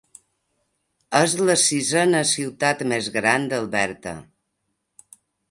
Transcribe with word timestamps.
És 1.19 1.35
la 1.49 1.55
sisena 1.63 2.23
ciutat 2.31 2.81
més 2.95 3.11
gran 3.19 3.47
d'Alberta. 3.53 4.17